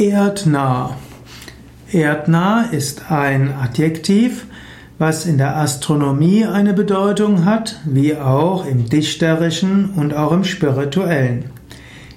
Erdnah. 0.00 0.96
Erdnah 1.92 2.70
ist 2.70 3.10
ein 3.10 3.52
Adjektiv, 3.52 4.46
was 4.96 5.26
in 5.26 5.36
der 5.36 5.58
Astronomie 5.58 6.46
eine 6.46 6.72
Bedeutung 6.72 7.44
hat, 7.44 7.78
wie 7.84 8.16
auch 8.16 8.64
im 8.64 8.88
dichterischen 8.88 9.90
und 9.90 10.16
auch 10.16 10.32
im 10.32 10.44
spirituellen. 10.44 11.50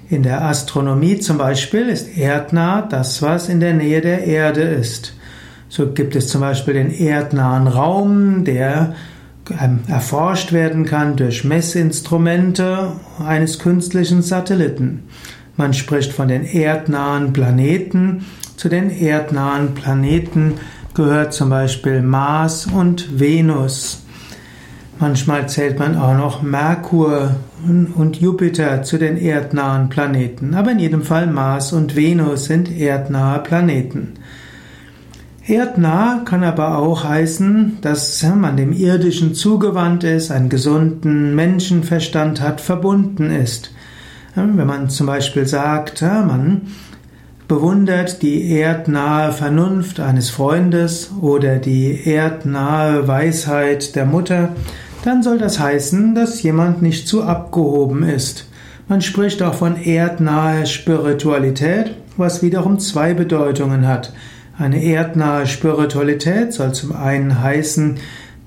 In 0.08 0.22
der 0.22 0.42
Astronomie 0.44 1.18
zum 1.18 1.36
Beispiel 1.36 1.90
ist 1.90 2.16
erdnah 2.16 2.80
das, 2.80 3.20
was 3.20 3.50
in 3.50 3.60
der 3.60 3.74
Nähe 3.74 4.00
der 4.00 4.24
Erde 4.24 4.62
ist. 4.62 5.12
So 5.68 5.92
gibt 5.92 6.16
es 6.16 6.28
zum 6.28 6.40
Beispiel 6.40 6.72
den 6.72 6.90
erdnahen 6.90 7.66
Raum, 7.66 8.44
der 8.44 8.94
ähm, 9.60 9.80
erforscht 9.88 10.52
werden 10.52 10.86
kann 10.86 11.16
durch 11.16 11.44
Messinstrumente 11.44 12.92
eines 13.22 13.58
künstlichen 13.58 14.22
Satelliten. 14.22 15.02
Man 15.56 15.72
spricht 15.72 16.12
von 16.12 16.28
den 16.28 16.44
erdnahen 16.44 17.32
Planeten. 17.32 18.24
Zu 18.56 18.68
den 18.68 18.90
erdnahen 18.90 19.74
Planeten 19.74 20.54
gehört 20.94 21.32
zum 21.32 21.50
Beispiel 21.50 22.02
Mars 22.02 22.66
und 22.66 23.20
Venus. 23.20 24.02
Manchmal 24.98 25.48
zählt 25.48 25.78
man 25.78 25.96
auch 25.96 26.16
noch 26.16 26.42
Merkur 26.42 27.36
und 27.94 28.16
Jupiter 28.20 28.82
zu 28.82 28.98
den 28.98 29.16
erdnahen 29.16 29.88
Planeten. 29.88 30.54
Aber 30.54 30.72
in 30.72 30.78
jedem 30.78 31.02
Fall 31.02 31.26
Mars 31.26 31.72
und 31.72 31.94
Venus 31.94 32.46
sind 32.46 32.70
erdnahe 32.70 33.40
Planeten. 33.40 34.14
Erdnah 35.46 36.22
kann 36.24 36.42
aber 36.42 36.78
auch 36.78 37.04
heißen, 37.04 37.78
dass 37.82 38.22
man 38.22 38.56
dem 38.56 38.72
Irdischen 38.72 39.34
zugewandt 39.34 40.02
ist, 40.02 40.30
einen 40.30 40.48
gesunden 40.48 41.34
Menschenverstand 41.34 42.40
hat, 42.40 42.60
verbunden 42.60 43.30
ist. 43.30 43.70
Wenn 44.34 44.66
man 44.66 44.90
zum 44.90 45.06
Beispiel 45.06 45.46
sagt, 45.46 46.02
man 46.02 46.62
bewundert 47.46 48.22
die 48.22 48.50
erdnahe 48.50 49.32
Vernunft 49.32 50.00
eines 50.00 50.30
Freundes 50.30 51.12
oder 51.20 51.58
die 51.58 52.08
erdnahe 52.08 53.06
Weisheit 53.06 53.94
der 53.94 54.06
Mutter, 54.06 54.56
dann 55.04 55.22
soll 55.22 55.38
das 55.38 55.60
heißen, 55.60 56.14
dass 56.14 56.42
jemand 56.42 56.82
nicht 56.82 57.06
zu 57.06 57.22
abgehoben 57.22 58.02
ist. 58.02 58.48
Man 58.88 59.02
spricht 59.02 59.42
auch 59.42 59.54
von 59.54 59.76
erdnaher 59.76 60.66
Spiritualität, 60.66 61.94
was 62.16 62.42
wiederum 62.42 62.78
zwei 62.78 63.14
Bedeutungen 63.14 63.86
hat. 63.86 64.12
Eine 64.58 64.82
erdnahe 64.82 65.46
Spiritualität 65.46 66.52
soll 66.52 66.72
zum 66.72 66.92
einen 66.94 67.40
heißen, 67.40 67.96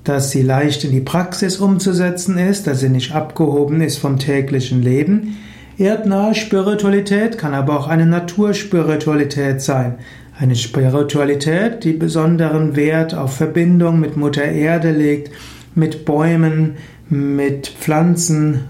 dass 0.04 0.30
sie 0.30 0.42
leicht 0.42 0.84
in 0.84 0.90
die 0.90 1.00
Praxis 1.00 1.58
umzusetzen 1.58 2.38
ist, 2.38 2.66
dass 2.66 2.80
sie 2.80 2.88
nicht 2.88 3.14
abgehoben 3.14 3.80
ist 3.80 3.98
vom 3.98 4.18
täglichen 4.18 4.82
Leben. 4.82 5.36
Erdnahe 5.78 6.34
Spiritualität 6.34 7.38
kann 7.38 7.54
aber 7.54 7.78
auch 7.78 7.86
eine 7.86 8.04
Naturspiritualität 8.04 9.62
sein. 9.62 9.94
Eine 10.36 10.56
Spiritualität, 10.56 11.84
die 11.84 11.92
besonderen 11.92 12.74
Wert 12.74 13.14
auf 13.14 13.36
Verbindung 13.36 14.00
mit 14.00 14.16
Mutter 14.16 14.42
Erde 14.44 14.90
legt, 14.90 15.30
mit 15.76 16.04
Bäumen, 16.04 16.78
mit 17.08 17.68
Pflanzen, 17.68 18.64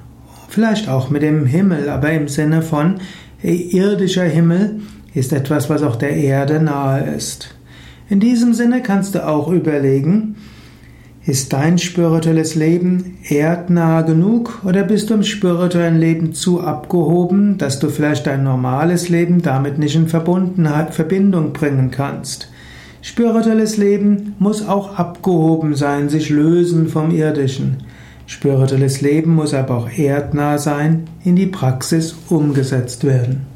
vielleicht 0.50 0.90
auch 0.90 1.08
mit 1.08 1.22
dem 1.22 1.46
Himmel, 1.46 1.88
aber 1.88 2.12
im 2.12 2.28
Sinne 2.28 2.60
von 2.60 3.00
irdischer 3.42 4.24
Himmel 4.24 4.80
ist 5.14 5.32
etwas, 5.32 5.70
was 5.70 5.82
auch 5.82 5.96
der 5.96 6.14
Erde 6.14 6.60
nahe 6.60 7.14
ist. 7.14 7.54
In 8.10 8.20
diesem 8.20 8.52
Sinne 8.52 8.82
kannst 8.82 9.14
du 9.14 9.26
auch 9.26 9.48
überlegen, 9.48 10.36
ist 11.26 11.52
dein 11.52 11.78
spirituelles 11.78 12.54
Leben 12.54 13.18
erdnah 13.28 14.02
genug 14.02 14.62
oder 14.64 14.82
bist 14.82 15.10
du 15.10 15.14
im 15.14 15.22
spirituellen 15.22 15.98
Leben 15.98 16.32
zu 16.32 16.60
abgehoben, 16.60 17.58
dass 17.58 17.78
du 17.78 17.90
vielleicht 17.90 18.26
dein 18.26 18.44
normales 18.44 19.08
Leben 19.08 19.42
damit 19.42 19.78
nicht 19.78 19.94
in 19.94 20.08
Verbundenheit, 20.08 20.94
Verbindung 20.94 21.52
bringen 21.52 21.90
kannst? 21.90 22.48
Spirituelles 23.02 23.76
Leben 23.76 24.34
muss 24.38 24.66
auch 24.66 24.98
abgehoben 24.98 25.74
sein, 25.74 26.08
sich 26.08 26.30
lösen 26.30 26.88
vom 26.88 27.10
Irdischen. 27.10 27.78
Spirituelles 28.26 29.00
Leben 29.00 29.34
muss 29.34 29.54
aber 29.54 29.76
auch 29.76 29.90
erdnah 29.90 30.58
sein, 30.58 31.04
in 31.24 31.36
die 31.36 31.46
Praxis 31.46 32.14
umgesetzt 32.28 33.04
werden. 33.04 33.46